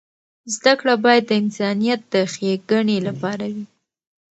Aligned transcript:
زده 0.55 0.73
کړه 0.79 0.93
باید 1.05 1.23
د 1.27 1.31
انسانیت 1.43 2.01
د 2.13 2.15
ښیګڼې 2.33 2.97
لپاره 3.07 3.45
وي. 3.53 3.65